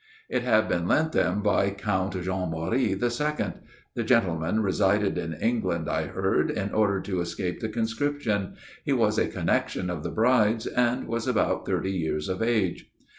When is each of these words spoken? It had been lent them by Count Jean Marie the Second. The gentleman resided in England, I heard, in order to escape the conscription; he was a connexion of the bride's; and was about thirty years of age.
It 0.29 0.41
had 0.41 0.67
been 0.67 0.87
lent 0.87 1.11
them 1.11 1.43
by 1.43 1.69
Count 1.69 2.19
Jean 2.23 2.49
Marie 2.49 2.95
the 2.95 3.11
Second. 3.11 3.61
The 3.93 4.01
gentleman 4.03 4.63
resided 4.63 5.15
in 5.19 5.33
England, 5.35 5.87
I 5.87 6.07
heard, 6.07 6.49
in 6.49 6.71
order 6.73 6.99
to 7.01 7.21
escape 7.21 7.59
the 7.59 7.69
conscription; 7.69 8.55
he 8.83 8.93
was 8.93 9.19
a 9.19 9.27
connexion 9.27 9.91
of 9.91 10.01
the 10.01 10.09
bride's; 10.09 10.65
and 10.65 11.05
was 11.07 11.27
about 11.27 11.67
thirty 11.67 11.91
years 11.91 12.29
of 12.29 12.41
age. 12.41 12.89